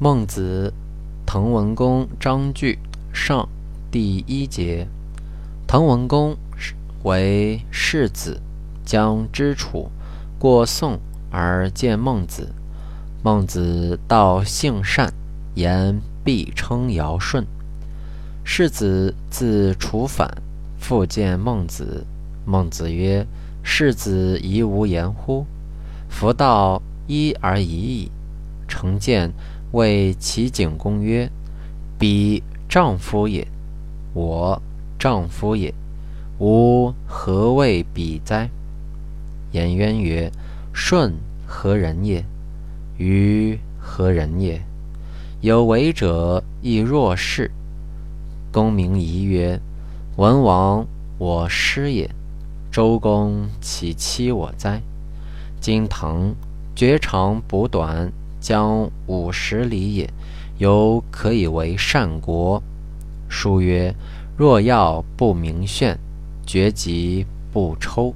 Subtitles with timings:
[0.00, 0.72] 孟子，
[1.26, 2.78] 滕文公章句
[3.12, 3.48] 上
[3.90, 4.86] 第一节。
[5.66, 6.36] 滕文公
[7.02, 8.40] 为世子，
[8.84, 9.90] 将之楚，
[10.38, 11.00] 过宋
[11.32, 12.54] 而见孟子。
[13.24, 15.12] 孟子道性善，
[15.56, 17.44] 言必称尧舜。
[18.44, 20.40] 世子自楚返，
[20.78, 22.06] 复见孟子。
[22.46, 23.26] 孟子曰
[23.64, 25.44] ：“世子宜无言乎？
[26.08, 28.12] 夫道一而已矣。”
[28.68, 29.32] 成见。
[29.72, 31.30] 谓齐景公曰
[31.98, 33.46] ：“彼丈夫也，
[34.14, 34.62] 我
[34.98, 35.74] 丈夫也，
[36.38, 38.48] 吾何谓彼哉？”
[39.52, 40.32] 颜渊曰
[40.72, 41.12] ：“舜
[41.46, 42.24] 何人也？
[42.96, 44.62] 予何人也？
[45.40, 47.50] 有为者亦若是。”
[48.50, 49.60] 公明仪曰
[50.16, 50.86] ：“文王
[51.18, 52.10] 我师也，
[52.72, 54.80] 周公岂欺我哉？
[55.60, 56.34] 今唐
[56.74, 60.10] 绝长补短。”将五十里也，
[60.58, 62.62] 犹可以为善国。
[63.28, 63.94] 书曰
[64.36, 65.98] ：“若要不明炫，
[66.46, 68.14] 绝疾不抽。”